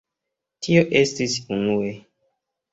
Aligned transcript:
Tio 0.67 0.85
estis 1.03 1.37
unue. 1.61 1.95